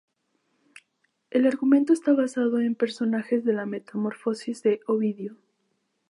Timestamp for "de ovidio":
4.63-5.37